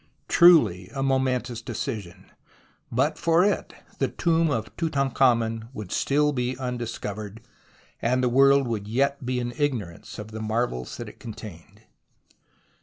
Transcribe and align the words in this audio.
Truly 0.27 0.89
a 0.95 1.03
momentous 1.03 1.61
decision. 1.61 2.31
But 2.91 3.19
for 3.19 3.45
it 3.45 3.75
the 3.99 4.07
tomb 4.07 4.49
of 4.49 4.75
Tutankhamen 4.75 5.67
would 5.75 5.91
still 5.91 6.31
be 6.33 6.57
undiscovered, 6.57 7.39
and 8.01 8.23
the 8.23 8.27
world 8.27 8.67
would 8.67 8.87
yet 8.87 9.23
be 9.23 9.39
in 9.39 9.53
ignorance 9.59 10.17
of 10.17 10.31
the 10.31 10.41
marvels 10.41 10.97
that 10.97 11.07
it 11.07 11.19
contained. 11.19 11.83